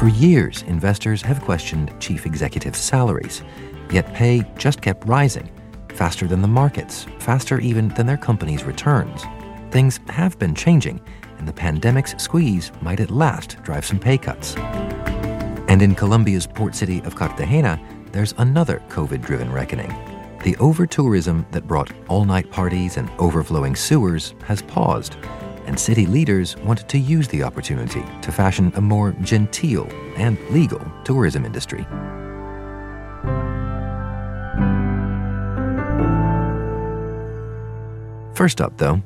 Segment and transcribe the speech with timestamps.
[0.00, 3.42] For years, investors have questioned chief executive salaries,
[3.92, 5.50] yet pay just kept rising,
[5.90, 9.24] faster than the markets, faster even than their company's returns.
[9.70, 11.02] Things have been changing,
[11.36, 14.56] and the pandemic's squeeze might at last drive some pay cuts.
[15.68, 17.78] And in Colombia's port city of Cartagena,
[18.10, 19.90] there's another COVID driven reckoning.
[20.44, 25.18] The over tourism that brought all night parties and overflowing sewers has paused,
[25.66, 30.80] and city leaders want to use the opportunity to fashion a more genteel and legal
[31.04, 31.86] tourism industry.
[38.34, 39.02] First up, though,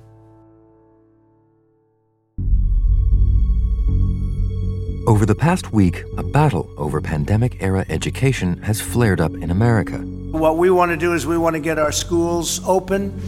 [5.06, 9.98] Over the past week, a battle over pandemic era education has flared up in America.
[9.98, 13.20] What we want to do is we want to get our schools open.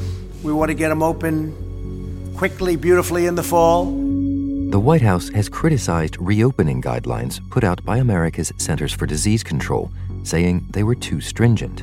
[0.43, 1.66] We want to get them open
[2.37, 3.87] quickly, beautifully in the fall.
[4.71, 9.91] The White House has criticized reopening guidelines put out by America's Centers for Disease Control,
[10.23, 11.79] saying they were too stringent.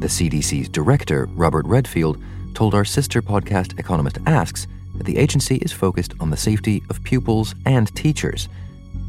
[0.00, 2.20] The CDC's director, Robert Redfield,
[2.54, 7.02] told our sister podcast Economist Asks that the agency is focused on the safety of
[7.04, 8.48] pupils and teachers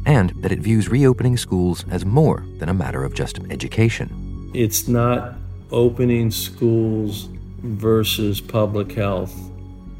[0.06, 4.50] and that it views reopening schools as more than a matter of just education.
[4.54, 5.34] It's not
[5.70, 7.28] opening schools
[7.62, 9.34] versus public health,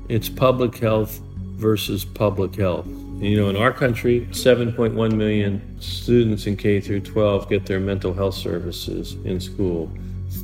[0.09, 1.21] it's public health
[1.63, 2.87] versus public health.
[3.19, 8.13] You know, in our country, 7.1 million students in K through 12 get their mental
[8.13, 9.91] health services in school.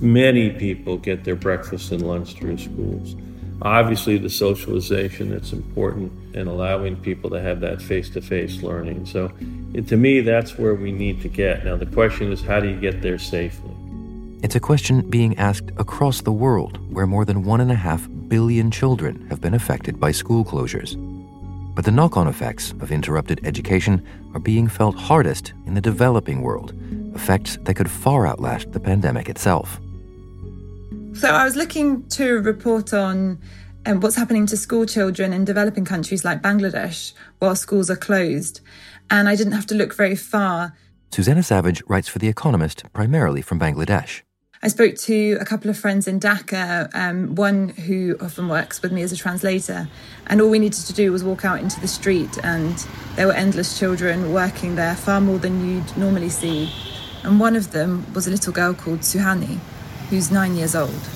[0.01, 3.17] Many people get their breakfast and lunch through schools.
[3.63, 9.07] Obviously, the socialization that's important and allowing people to have that face to face learning.
[9.07, 9.33] So,
[9.75, 11.65] to me, that's where we need to get.
[11.65, 13.73] Now, the question is how do you get there safely?
[14.41, 18.09] It's a question being asked across the world where more than one and a half
[18.29, 20.97] billion children have been affected by school closures.
[21.75, 26.43] But the knock on effects of interrupted education are being felt hardest in the developing
[26.43, 26.75] world,
[27.15, 29.81] effects that could far outlast the pandemic itself.
[31.15, 33.39] So I was looking to report on
[33.87, 38.61] um, what's happening to school children in developing countries like Bangladesh while schools are closed.
[39.11, 40.77] And I didn't have to look very far.
[41.11, 44.23] Susanna Savage writes for The Economist, primarily from Bangladesh.
[44.61, 48.91] I spoke to a couple of friends in Dhaka, um, one who often works with
[48.91, 49.89] me as a translator,
[50.27, 52.75] and all we needed to do was walk out into the street, and
[53.15, 56.73] there were endless children working there, far more than you'd normally see.
[57.23, 59.61] And one of them was a little girl called Suhani,
[60.11, 61.09] who's nine years old.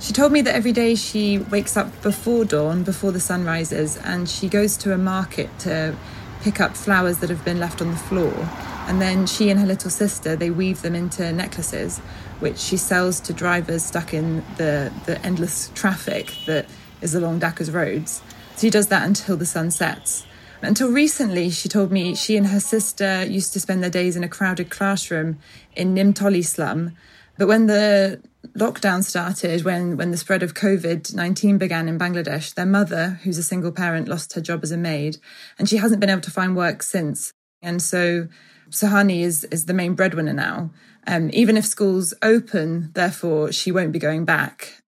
[0.00, 3.98] She told me that every day she wakes up before dawn, before the sun rises,
[3.98, 5.94] and she goes to a market to
[6.40, 8.48] pick up flowers that have been left on the floor.
[8.86, 11.98] And then she and her little sister, they weave them into necklaces,
[12.40, 16.66] which she sells to drivers stuck in the, the endless traffic that
[17.00, 18.22] is along Dhaka's roads.
[18.56, 20.26] So she does that until the sun sets.
[20.62, 24.24] Until recently, she told me she and her sister used to spend their days in
[24.24, 25.38] a crowded classroom
[25.74, 26.96] in Nimtoli slum
[27.36, 28.22] but when the
[28.56, 33.38] lockdown started, when, when the spread of COVID 19 began in Bangladesh, their mother, who's
[33.38, 35.18] a single parent, lost her job as a maid,
[35.58, 37.32] and she hasn't been able to find work since.
[37.62, 38.28] And so
[38.74, 40.70] Suhani is, is the main breadwinner now.
[41.06, 44.82] Um, even if schools open, therefore, she won't be going back.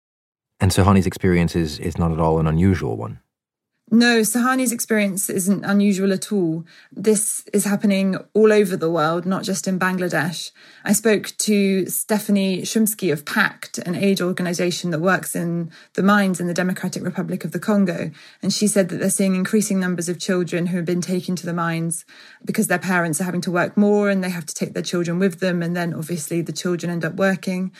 [0.59, 3.21] And Suhani's experience is, is not at all an unusual one.
[3.88, 6.65] No, Suhani's experience isn't unusual at all.
[6.91, 10.50] This is happening all over the world, not just in Bangladesh.
[10.85, 16.41] I spoke to Stephanie Shumsky of PACT, an aid organization that works in the mines
[16.41, 18.11] in the Democratic Republic of the Congo.
[18.43, 21.47] And she said that they're seeing increasing numbers of children who have been taken to
[21.47, 22.05] the mines
[22.44, 25.21] because their parents are having to work more and they have to take their children
[25.21, 25.62] with them.
[25.62, 27.71] And then obviously the children end up working.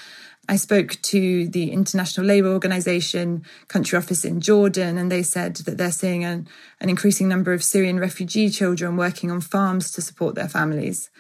[0.48, 5.76] I spoke to the International Labour Organization country office in Jordan, and they said that
[5.76, 6.48] they're seeing an,
[6.81, 11.10] an increasing number of Syrian refugee children working on farms to support their families.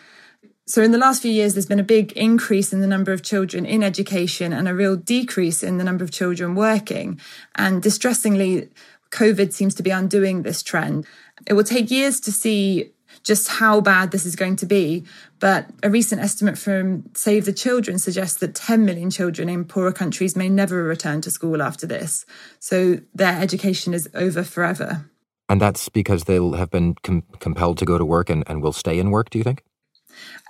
[0.68, 3.22] So, in the last few years, there's been a big increase in the number of
[3.22, 7.20] children in education and a real decrease in the number of children working.
[7.54, 8.68] And distressingly,
[9.10, 11.06] COVID seems to be undoing this trend.
[11.46, 12.92] It will take years to see
[13.26, 15.04] just how bad this is going to be.
[15.40, 19.92] But a recent estimate from Save the Children suggests that 10 million children in poorer
[19.92, 22.24] countries may never return to school after this.
[22.60, 25.10] So their education is over forever.
[25.48, 28.72] And that's because they'll have been com- compelled to go to work and, and will
[28.72, 29.62] stay in work, do you think?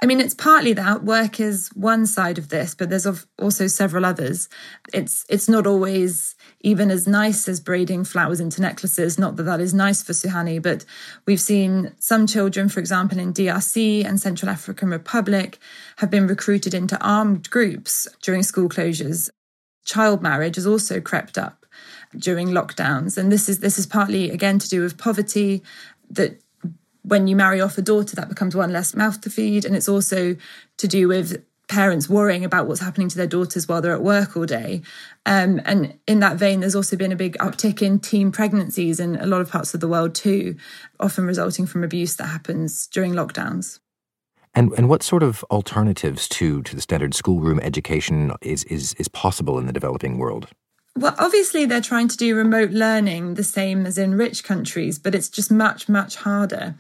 [0.03, 3.07] I mean, it's partly that work is one side of this, but there's
[3.39, 4.49] also several others.
[4.93, 9.19] It's it's not always even as nice as braiding flowers into necklaces.
[9.19, 10.85] Not that that is nice for Suhani, but
[11.27, 15.59] we've seen some children, for example, in DRC and Central African Republic,
[15.97, 19.31] have been recruited into armed groups during school closures.
[19.85, 21.65] Child marriage has also crept up
[22.19, 25.63] during lockdowns, and this is this is partly again to do with poverty
[26.11, 26.41] that
[27.07, 29.65] when you marry off a daughter, that becomes one less mouth to feed.
[29.65, 30.37] And it's also
[30.79, 34.37] to do with parents worrying about what's happening to their daughters while they're at work
[34.37, 34.83] all day.
[35.25, 39.17] Um, and in that vein, there's also been a big uptick in teen pregnancies in
[39.17, 40.57] a lot of parts of the world too,
[41.01, 43.81] often resulting from abuse that happens during lockdowns.
[44.55, 49.07] And and what sort of alternatives to to the standard schoolroom education is is is
[49.09, 50.49] possible in the developing world?
[50.99, 55.15] Well, obviously, they're trying to do remote learning the same as in rich countries, but
[55.15, 56.75] it's just much, much harder.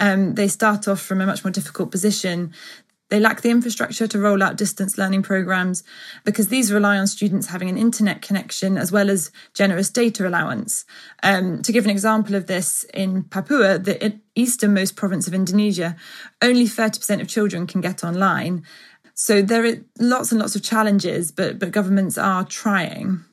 [0.00, 2.52] Um, they start off from a much more difficult position.
[3.10, 5.84] They lack the infrastructure to roll out distance learning programs
[6.24, 10.84] because these rely on students having an internet connection as well as generous data allowance.
[11.22, 15.94] Um, to give an example of this, in Papua, the easternmost province of Indonesia,
[16.42, 18.64] only 30% of children can get online.
[19.14, 23.24] So there are lots and lots of challenges, but, but governments are trying.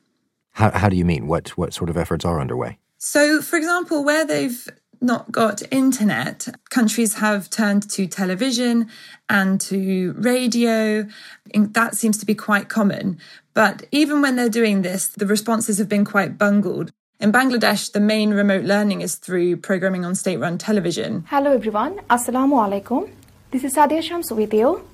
[0.58, 1.28] How, how do you mean?
[1.28, 2.80] What, what sort of efforts are underway?
[2.98, 4.68] So, for example, where they've
[5.00, 8.90] not got internet, countries have turned to television
[9.30, 11.06] and to radio.
[11.54, 13.20] That seems to be quite common.
[13.54, 16.92] But even when they're doing this, the responses have been quite bungled.
[17.20, 21.24] In Bangladesh, the main remote learning is through programming on state run television.
[21.30, 23.12] Hello everyone, Assalamu alaikum.
[23.52, 24.88] This is Sadia Shams with you.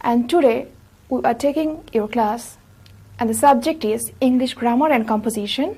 [0.00, 0.68] And today
[1.08, 2.56] we are taking your class
[3.20, 5.76] and the subject is English grammar and composition.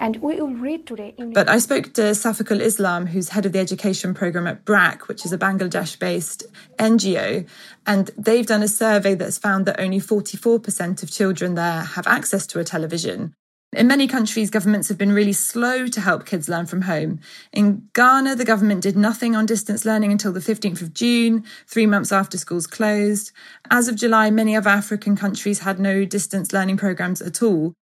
[0.00, 1.12] And we will read today.
[1.18, 1.34] English.
[1.34, 5.24] But I spoke to Safiqul Islam, who's head of the education program at BRAC, which
[5.24, 6.44] is a Bangladesh based
[6.78, 7.48] NGO.
[7.84, 12.46] And they've done a survey that's found that only 44% of children there have access
[12.46, 13.34] to a television.
[13.76, 17.20] In many countries, governments have been really slow to help kids learn from home.
[17.52, 21.84] In Ghana, the government did nothing on distance learning until the 15th of June, three
[21.84, 23.30] months after schools closed.
[23.70, 27.74] As of July, many other African countries had no distance learning programs at all.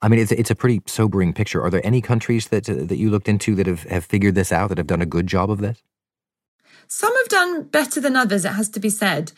[0.00, 1.62] I mean, it's, it's a pretty sobering picture.
[1.62, 4.70] Are there any countries that, that you looked into that have, have figured this out,
[4.70, 5.82] that have done a good job of this?
[6.88, 9.32] Some have done better than others, it has to be said.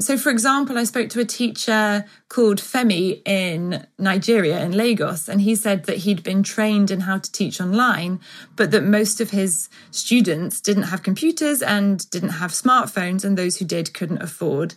[0.00, 5.40] So, for example, I spoke to a teacher called Femi in Nigeria, in Lagos, and
[5.40, 8.18] he said that he'd been trained in how to teach online,
[8.56, 13.58] but that most of his students didn't have computers and didn't have smartphones, and those
[13.58, 14.74] who did couldn't afford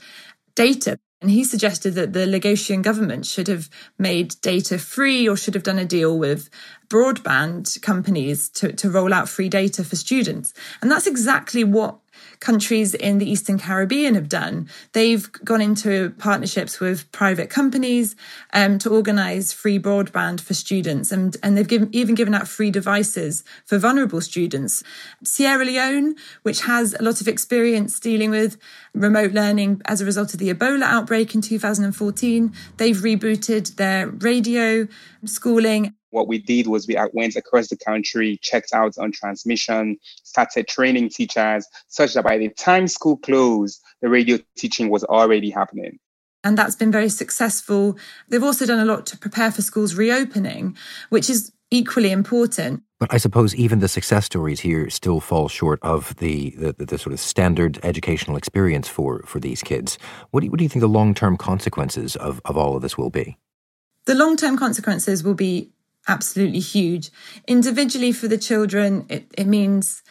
[0.54, 1.00] data.
[1.22, 5.64] And he suggested that the Lagosian government should have made data free or should have
[5.64, 6.50] done a deal with
[6.88, 10.54] broadband companies to, to roll out free data for students.
[10.82, 11.98] And that's exactly what
[12.46, 14.70] countries in the Eastern Caribbean have done.
[14.94, 18.16] They've gone into partnerships with private companies
[18.54, 22.70] um, to organize free broadband for students, and, and they've given, even given out free
[22.70, 24.84] devices for vulnerable students.
[25.24, 28.58] Sierra Leone, which has a lot of experience dealing with
[28.94, 34.88] remote learning as a result of the Ebola outbreak in 2014, they've rebooted their radio
[35.26, 40.68] schooling what we did was we went across the country, checked out on transmission, started
[40.68, 46.00] training teachers, such that by the time school closed, the radio teaching was already happening.
[46.44, 47.98] And that's been very successful.
[48.30, 50.78] They've also done a lot to prepare for schools reopening,
[51.10, 52.84] which is equally important.
[53.00, 56.98] But I suppose even the success stories here still fall short of the, the, the
[56.98, 59.98] sort of standard educational experience for, for these kids.
[60.32, 62.82] What do you, what do you think the long term consequences of, of all of
[62.82, 63.38] this will be?
[64.06, 65.72] The long term consequences will be
[66.08, 67.12] absolutely huge.
[67.48, 70.04] Individually, for the children, it, it means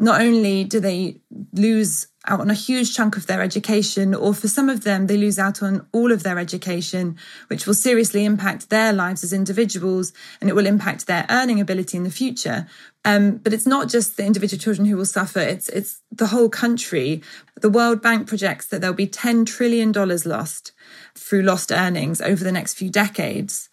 [0.00, 1.20] not only do they
[1.52, 5.16] lose out on a huge chunk of their education, or for some of them, they
[5.16, 7.16] lose out on all of their education,
[7.48, 11.96] which will seriously impact their lives as individuals and it will impact their earning ability
[11.96, 12.66] in the future.
[13.04, 16.48] Um, but it's not just the individual children who will suffer, it's, it's the whole
[16.48, 17.22] country.
[17.60, 20.72] The World Bank projects that there'll be $10 trillion lost
[21.14, 23.68] through lost earnings over the next few decades.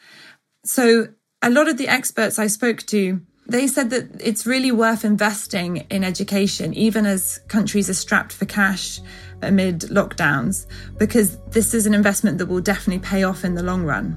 [0.64, 1.08] So,
[1.42, 5.78] a lot of the experts I spoke to, they said that it's really worth investing
[5.90, 9.00] in education, even as countries are strapped for cash
[9.42, 10.66] amid lockdowns,
[10.98, 14.16] because this is an investment that will definitely pay off in the long run.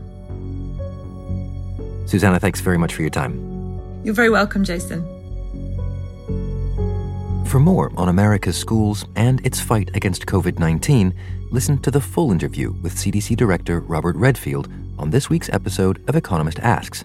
[2.07, 3.39] Susanna, thanks very much for your time.
[4.03, 5.05] You're very welcome, Jason.
[7.47, 11.15] For more on America's schools and its fight against COVID 19,
[11.51, 16.15] listen to the full interview with CDC Director Robert Redfield on this week's episode of
[16.15, 17.05] Economist Asks,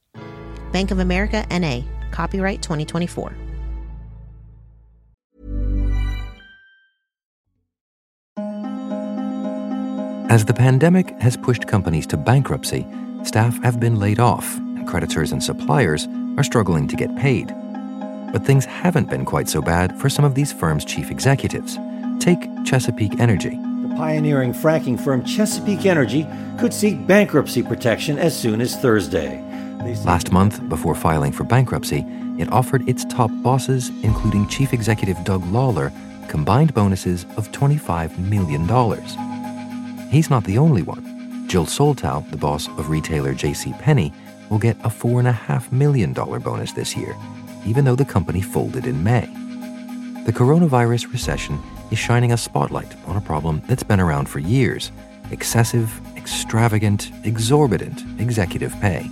[0.71, 3.33] Bank of America NA, copyright 2024.
[10.31, 12.87] As the pandemic has pushed companies to bankruptcy,
[13.23, 17.53] staff have been laid off, and creditors and suppliers are struggling to get paid.
[18.31, 21.77] But things haven't been quite so bad for some of these firms' chief executives.
[22.21, 23.59] Take Chesapeake Energy.
[23.81, 26.25] The pioneering fracking firm Chesapeake Energy
[26.57, 29.43] could seek bankruptcy protection as soon as Thursday.
[30.05, 32.05] Last month, before filing for bankruptcy,
[32.37, 35.91] it offered its top bosses, including Chief Executive Doug Lawler,
[36.27, 38.61] combined bonuses of $25 million.
[40.09, 41.47] He's not the only one.
[41.47, 43.73] Jill Soltau, the boss of retailer J.C.
[43.79, 44.13] Penney,
[44.51, 47.15] will get a $4.5 million bonus this year,
[47.65, 49.25] even though the company folded in May.
[50.25, 51.59] The coronavirus recession
[51.89, 54.91] is shining a spotlight on a problem that's been around for years
[55.31, 59.09] excessive, extravagant, exorbitant executive pay.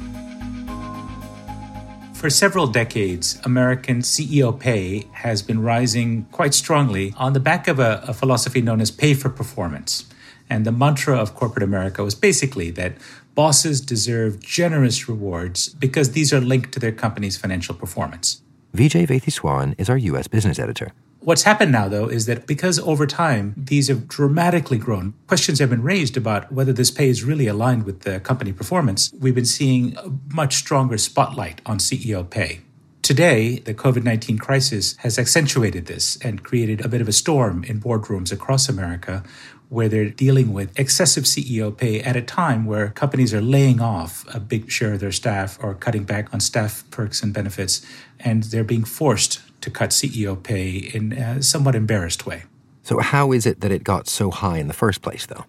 [2.20, 7.80] For several decades, American CEO pay has been rising quite strongly on the back of
[7.80, 10.04] a, a, philosophy known as pay for performance.
[10.50, 12.96] And the mantra of corporate America was basically that
[13.36, 18.42] bosses deserve generous rewards because these are linked to their company's financial performance.
[18.76, 20.28] Vijay Vaitheswaran is our U.S.
[20.28, 20.92] business editor.
[21.22, 25.70] What's happened now, though, is that because over time these have dramatically grown, questions have
[25.70, 29.12] been raised about whether this pay is really aligned with the company performance.
[29.20, 32.62] We've been seeing a much stronger spotlight on CEO pay.
[33.02, 37.66] Today, the COVID 19 crisis has accentuated this and created a bit of a storm
[37.66, 39.24] in boardrooms across America
[39.68, 44.26] where they're dealing with excessive CEO pay at a time where companies are laying off
[44.34, 47.86] a big share of their staff or cutting back on staff perks and benefits,
[48.20, 52.44] and they're being forced to cut CEO pay in a somewhat embarrassed way.
[52.84, 55.46] So, how is it that it got so high in the first place, though?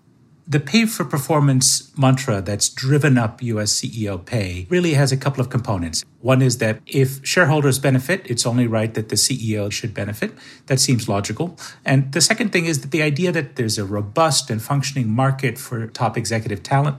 [0.50, 5.40] The pay for performance mantra that's driven up US CEO pay really has a couple
[5.40, 6.04] of components.
[6.22, 10.32] One is that if shareholders benefit, it's only right that the CEO should benefit.
[10.66, 11.56] That seems logical.
[11.84, 15.56] And the second thing is that the idea that there's a robust and functioning market
[15.56, 16.98] for top executive talent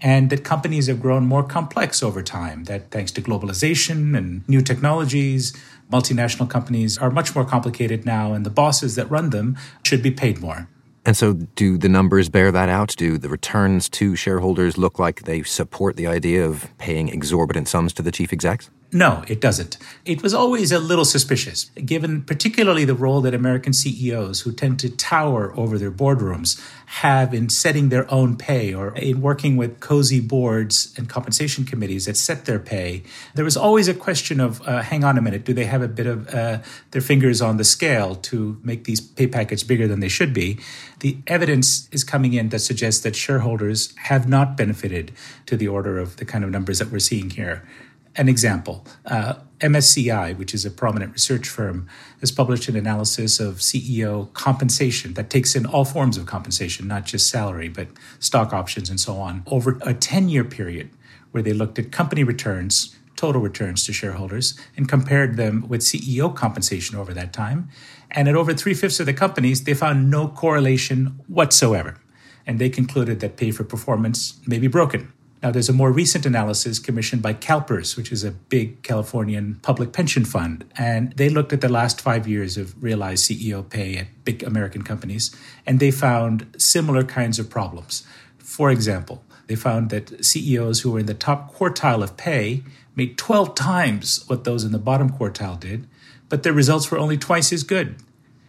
[0.00, 4.60] and that companies have grown more complex over time, that thanks to globalization and new
[4.60, 5.52] technologies,
[5.92, 10.10] multinational companies are much more complicated now, and the bosses that run them should be
[10.10, 10.68] paid more.
[11.04, 12.94] And so, do the numbers bear that out?
[12.96, 17.92] Do the returns to shareholders look like they support the idea of paying exorbitant sums
[17.94, 18.70] to the chief execs?
[18.94, 19.78] No, it doesn't.
[20.04, 24.80] It was always a little suspicious, given particularly the role that American CEOs, who tend
[24.80, 26.62] to tower over their boardrooms,
[26.96, 32.04] have in setting their own pay or in working with cozy boards and compensation committees
[32.04, 33.02] that set their pay.
[33.34, 35.88] There was always a question of uh, hang on a minute, do they have a
[35.88, 36.58] bit of uh,
[36.90, 40.58] their fingers on the scale to make these pay packets bigger than they should be?
[41.00, 45.12] The evidence is coming in that suggests that shareholders have not benefited
[45.46, 47.66] to the order of the kind of numbers that we're seeing here.
[48.14, 51.88] An example uh, MSCI, which is a prominent research firm,
[52.20, 57.06] has published an analysis of CEO compensation that takes in all forms of compensation, not
[57.06, 57.88] just salary, but
[58.18, 60.90] stock options and so on, over a 10 year period
[61.30, 66.34] where they looked at company returns, total returns to shareholders, and compared them with CEO
[66.34, 67.68] compensation over that time.
[68.10, 71.98] And at over three fifths of the companies, they found no correlation whatsoever.
[72.46, 75.12] And they concluded that pay for performance may be broken.
[75.42, 79.92] Now, there's a more recent analysis commissioned by CalPERS, which is a big Californian public
[79.92, 80.64] pension fund.
[80.78, 84.82] And they looked at the last five years of realized CEO pay at big American
[84.82, 85.34] companies,
[85.66, 88.06] and they found similar kinds of problems.
[88.38, 92.62] For example, they found that CEOs who were in the top quartile of pay
[92.94, 95.88] made 12 times what those in the bottom quartile did,
[96.28, 97.96] but their results were only twice as good.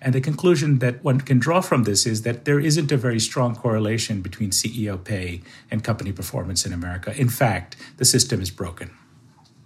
[0.03, 3.22] And the conclusion that one can draw from this is that there isn't a very
[3.22, 5.41] strong correlation between CEO pay
[5.72, 7.17] and company performance in America.
[7.17, 8.91] In fact, the system is broken.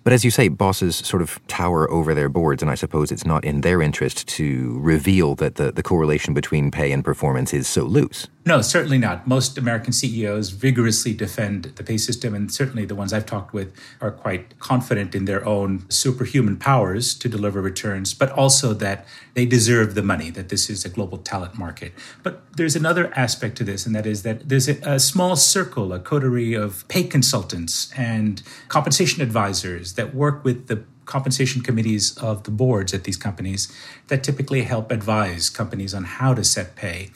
[0.04, 3.26] But as you say, bosses sort of tower over their boards, and I suppose it's
[3.26, 7.68] not in their interest to reveal that the, the correlation between pay and performance is
[7.68, 8.28] so loose.
[8.48, 9.28] No, certainly not.
[9.28, 13.76] Most American CEOs vigorously defend the pay system, and certainly the ones I've talked with
[14.00, 19.46] are quite confident in their own superhuman powers to deliver returns, but also that they
[19.46, 21.92] deserve the money, that this is a global talent market.
[22.24, 25.92] But there's another aspect to this, and that is that there's a, a small circle,
[25.92, 32.44] a coterie of pay consultants and compensation advisors that work with the compensation committees of
[32.44, 33.70] the boards at these companies
[34.08, 37.10] that typically help advise companies on how to set pay.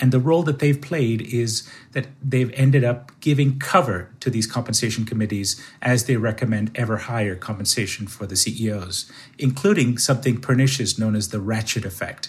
[0.00, 4.46] And the role that they've played is that they've ended up giving cover to these
[4.46, 11.14] compensation committees as they recommend ever higher compensation for the CEOs, including something pernicious known
[11.14, 12.28] as the ratchet effect.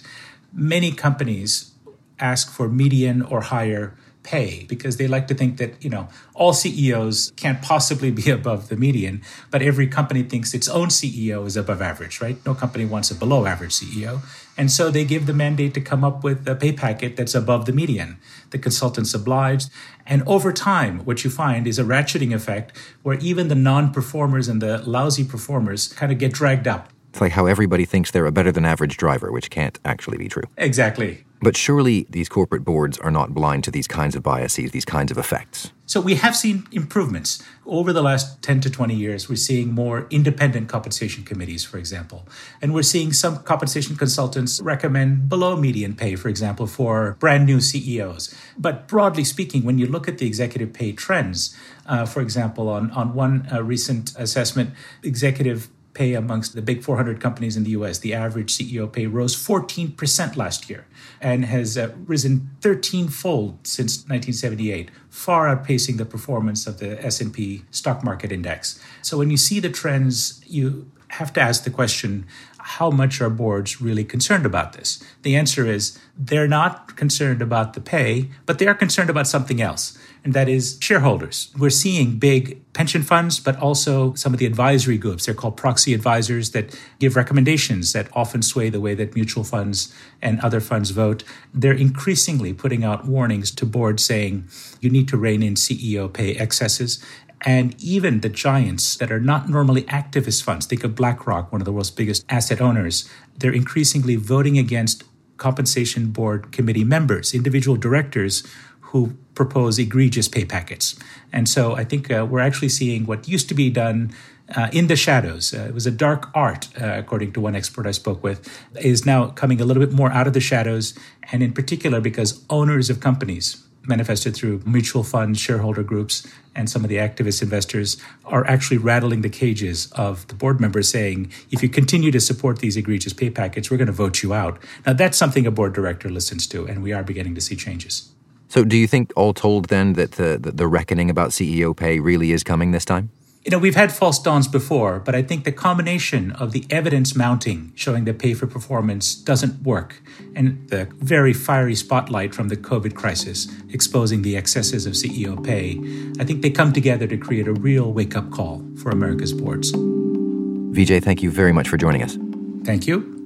[0.52, 1.72] Many companies
[2.20, 6.54] ask for median or higher pay because they like to think that, you know, all
[6.54, 11.56] CEOs can't possibly be above the median, but every company thinks its own CEO is
[11.56, 12.38] above average, right?
[12.46, 14.22] No company wants a below average CEO.
[14.60, 17.66] And so they give the mandate to come up with a pay packet that's above
[17.66, 18.18] the median.
[18.50, 19.70] The consultants obliged.
[20.06, 24.50] And over time, what you find is a ratcheting effect where even the non performers
[24.50, 26.90] and the lousy performers kind of get dragged up.
[27.12, 30.28] It's like how everybody thinks they're a better than average driver, which can't actually be
[30.28, 30.44] true.
[30.58, 31.24] Exactly.
[31.42, 35.12] But surely these corporate boards are not blind to these kinds of biases, these kinds
[35.12, 35.72] of effects.
[35.86, 37.42] So we have seen improvements.
[37.66, 42.28] Over the last 10 to 20 years, we're seeing more independent compensation committees, for example.
[42.62, 47.60] And we're seeing some compensation consultants recommend below median pay, for example, for brand new
[47.60, 48.36] CEOs.
[48.56, 52.92] But broadly speaking, when you look at the executive pay trends, uh, for example, on,
[52.92, 58.00] on one uh, recent assessment, executive pay amongst the big 400 companies in the US,
[58.00, 60.86] the average CEO pay rose 14% last year
[61.22, 68.04] and has uh, risen 13-fold since 1978, far outpacing the performance of the S&P stock
[68.04, 68.82] market index.
[69.02, 72.26] So when you see the trends, you have to ask the question
[72.60, 75.04] how much are boards really concerned about this?
[75.24, 79.62] The answer is they're not concerned about the pay, but they are concerned about something
[79.62, 81.52] else, and that is shareholders.
[81.58, 85.26] We're seeing big pension funds, but also some of the advisory groups.
[85.26, 89.94] They're called proxy advisors that give recommendations that often sway the way that mutual funds
[90.22, 91.26] and other funds vote.
[91.54, 94.48] They're increasingly putting out warnings to boards saying
[94.80, 97.04] you need to rein in CEO pay excesses
[97.46, 101.66] and even the giants that are not normally activist funds, think of BlackRock, one of
[101.66, 105.04] the world's biggest asset owners, they're increasingly voting against
[105.38, 108.44] compensation board committee members, individual directors
[108.92, 111.00] who propose egregious pay packets.
[111.32, 114.12] And so I think uh, we're actually seeing what used to be done
[114.56, 115.54] uh, in the shadows.
[115.54, 118.40] Uh, it was a dark art, uh, according to one expert I spoke with,
[118.82, 120.98] is now coming a little bit more out of the shadows.
[121.32, 126.84] And in particular, because owners of companies, manifested through mutual funds, shareholder groups, and some
[126.84, 131.64] of the activist investors are actually rattling the cages of the board members saying, if
[131.64, 134.60] you continue to support these egregious pay packets, we're going to vote you out.
[134.86, 138.12] Now, that's something a board director listens to, and we are beginning to see changes.
[138.50, 142.00] So, do you think, all told, then, that the, the, the reckoning about CEO pay
[142.00, 143.10] really is coming this time?
[143.46, 147.16] you know, we've had false dawns before, but I think the combination of the evidence
[147.16, 150.02] mounting showing that pay for performance doesn't work
[150.36, 155.80] and the very fiery spotlight from the COVID crisis exposing the excesses of CEO pay,
[156.22, 159.72] I think they come together to create a real wake up call for America's boards.
[159.72, 162.18] Vijay, thank you very much for joining us.
[162.66, 163.19] Thank you.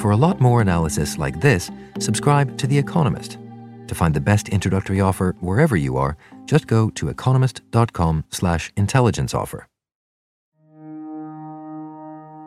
[0.00, 3.36] For a lot more analysis like this, subscribe to The Economist.
[3.86, 9.34] To find the best introductory offer wherever you are, just go to economist.com slash intelligence
[9.34, 9.66] offer.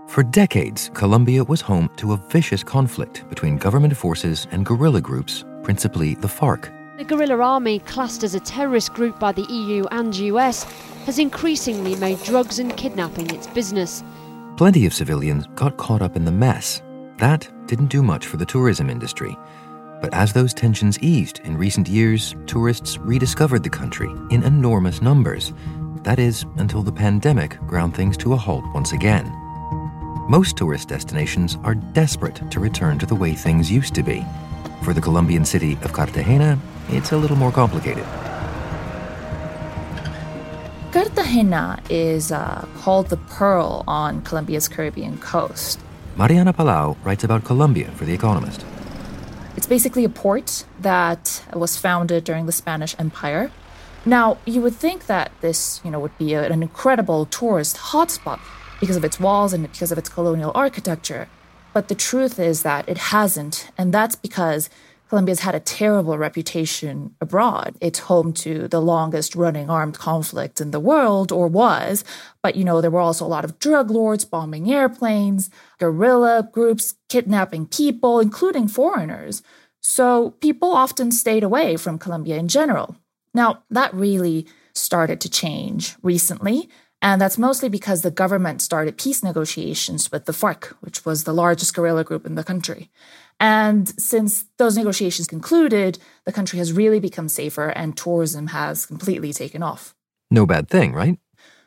[0.08, 5.46] For decades, Colombia was home to a vicious conflict between government forces and guerrilla groups,
[5.62, 6.72] principally the FARC.
[6.98, 10.64] The guerrilla army, classed as a terrorist group by the EU and US,
[11.06, 14.04] has increasingly made drugs and kidnapping its business.
[14.58, 16.82] Plenty of civilians got caught up in the mess.
[17.18, 19.38] That didn't do much for the tourism industry.
[20.02, 25.54] But as those tensions eased in recent years, tourists rediscovered the country in enormous numbers.
[26.04, 29.32] That is, until the pandemic ground things to a halt once again.
[30.28, 34.26] Most tourist destinations are desperate to return to the way things used to be.
[34.84, 38.06] For the Colombian city of Cartagena, it's a little more complicated.
[40.92, 45.80] Cartagena is uh, called the Pearl on Colombia's Caribbean coast.
[46.16, 48.64] Mariana Palau writes about Colombia for The Economist.
[49.58, 53.52] It's basically a port that was founded during the Spanish Empire.
[54.06, 58.40] Now, you would think that this, you know, would be an incredible tourist hotspot
[58.80, 61.30] because of its walls and because of its colonial architecture.
[61.74, 64.70] But the truth is that it hasn't, and that's because
[65.14, 67.76] Colombia's had a terrible reputation abroad.
[67.80, 72.04] It's home to the longest running armed conflict in the world, or was.
[72.42, 76.96] But, you know, there were also a lot of drug lords bombing airplanes, guerrilla groups
[77.10, 79.44] kidnapping people, including foreigners.
[79.82, 82.98] So people often stayed away from Colombia in general.
[83.36, 86.70] Now, that really started to change recently.
[87.04, 91.34] And that's mostly because the government started peace negotiations with the FARC, which was the
[91.34, 92.90] largest guerrilla group in the country.
[93.44, 99.34] And since those negotiations concluded, the country has really become safer and tourism has completely
[99.34, 99.94] taken off.
[100.32, 101.20] No bad thing, right?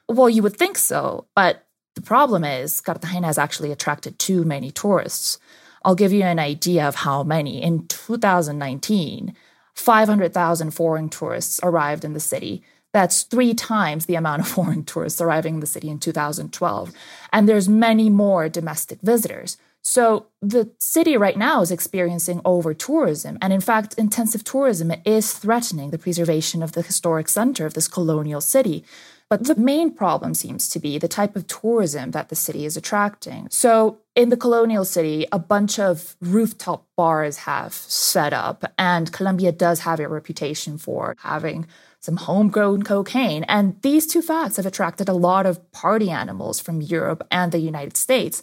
[0.09, 4.71] Well, you would think so, but the problem is Cartagena has actually attracted too many
[4.71, 5.39] tourists.
[5.85, 7.63] I'll give you an idea of how many.
[7.63, 9.37] In 2019,
[9.75, 12.63] 500,000 foreign tourists arrived in the city.
[12.95, 16.93] That's three times the amount of foreign tourists arriving in the city in 2012.
[17.35, 19.59] And there's many more domestic visitors.
[19.87, 23.39] So the city right now is experiencing over tourism.
[23.41, 27.87] And in fact, intensive tourism is threatening the preservation of the historic center of this
[27.87, 28.85] colonial city.
[29.31, 32.77] But the main problem seems to be the type of tourism that the city is
[32.77, 33.47] attracting.
[33.51, 39.53] So, in the colonial city, a bunch of rooftop bars have set up, and Colombia
[39.53, 41.67] does have a reputation for having
[42.01, 43.45] some homegrown cocaine.
[43.45, 47.59] And these two facts have attracted a lot of party animals from Europe and the
[47.59, 48.43] United States.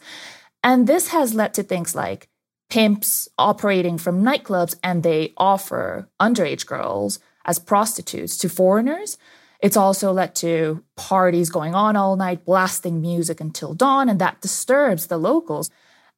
[0.63, 2.29] And this has led to things like
[2.69, 9.17] pimps operating from nightclubs and they offer underage girls as prostitutes to foreigners.
[9.59, 14.41] It's also led to parties going on all night, blasting music until dawn, and that
[14.41, 15.69] disturbs the locals.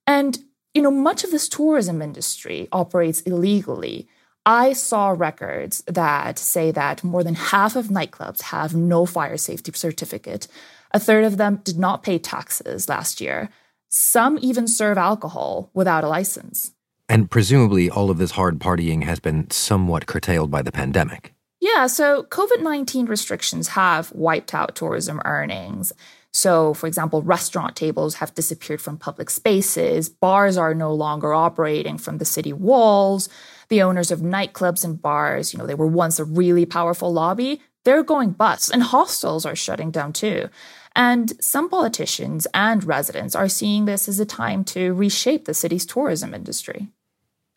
[0.08, 0.40] And,
[0.74, 4.08] you know, much of this tourism industry operates illegally.
[4.46, 9.72] I saw records that say that more than half of nightclubs have no fire safety
[9.76, 10.48] certificate.
[10.92, 13.50] A third of them did not pay taxes last year.
[13.90, 16.72] Some even serve alcohol without a license.
[17.08, 21.34] And presumably, all of this hard partying has been somewhat curtailed by the pandemic.
[21.62, 25.94] Yeah, so COVID 19 restrictions have wiped out tourism earnings.
[26.34, 31.98] So, for example, restaurant tables have disappeared from public spaces, bars are no longer operating
[31.98, 33.30] from the city walls.
[33.70, 37.62] The owners of nightclubs and bars, you know, they were once a really powerful lobby,
[37.86, 40.50] they're going bust, and hostels are shutting down too.
[40.96, 45.86] And some politicians and residents are seeing this as a time to reshape the city's
[45.86, 46.88] tourism industry.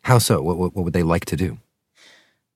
[0.03, 0.43] How so?
[0.43, 1.59] What, what, what would they like to do?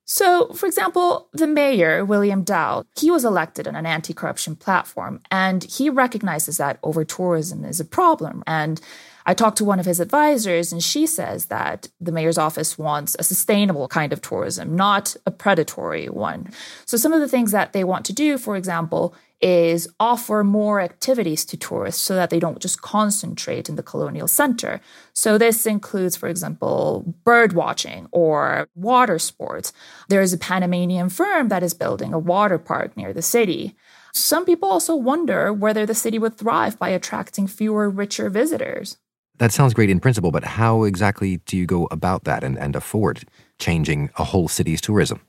[0.05, 5.21] So, for example, the mayor, William Dau, he was elected on an anti corruption platform,
[5.31, 8.43] and he recognizes that over tourism is a problem.
[8.47, 8.81] And
[9.27, 13.17] I talked to one of his advisors, and she says that the mayor's office wants
[13.19, 16.51] a sustainable kind of tourism, not a predatory one.
[16.87, 20.81] So, some of the things that they want to do, for example, is offer more
[20.81, 24.81] activities to tourists so that they don't just concentrate in the colonial center.
[25.15, 29.73] So this includes, for example, bird watching or water sports.
[30.09, 33.75] There is a Panamanian firm that is building a water park near the city.
[34.15, 38.99] Some people also wonder whether the city would thrive by attracting fewer, richer visitors.
[39.43, 42.77] That sounds great in principle, but how exactly do you go about that and, and
[42.77, 43.25] afford
[43.59, 45.21] changing a whole city's tourism?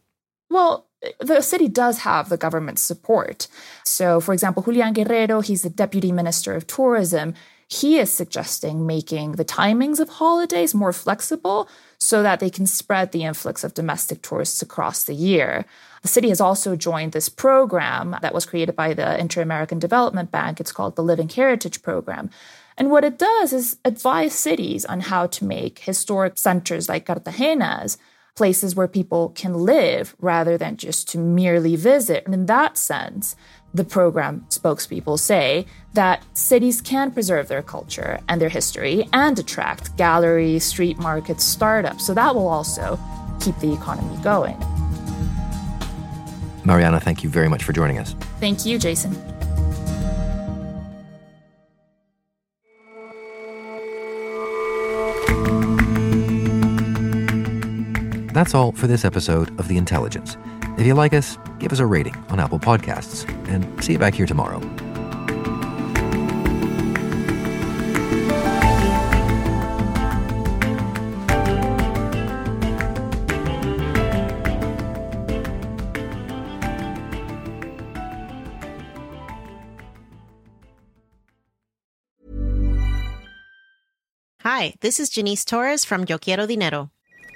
[0.52, 0.86] Well,
[1.19, 3.47] the city does have the government's support.
[3.84, 7.34] So, for example, Julian Guerrero, he's the deputy minister of tourism.
[7.67, 13.13] He is suggesting making the timings of holidays more flexible so that they can spread
[13.13, 15.65] the influx of domestic tourists across the year.
[16.04, 20.30] The city has also joined this program that was created by the Inter American Development
[20.30, 20.60] Bank.
[20.60, 22.30] It's called the Living Heritage Program.
[22.77, 27.97] And what it does is advise cities on how to make historic centers like Cartagena's
[28.36, 32.25] places where people can live rather than just to merely visit.
[32.25, 33.36] And in that sense,
[33.73, 39.95] the program spokespeople say that cities can preserve their culture and their history and attract
[39.97, 42.05] galleries, street markets, startups.
[42.05, 42.99] So that will also
[43.39, 44.57] keep the economy going.
[46.65, 48.15] Mariana, thank you very much for joining us.
[48.39, 49.33] Thank you, Jason.
[58.34, 60.38] That's all for this episode of The Intelligence.
[60.80, 64.15] If you like us, give us a rating on Apple Podcasts, and see you back
[64.15, 64.60] here tomorrow.
[84.41, 86.89] Hi, this is Janice Torres from Yo Quiero Dinero.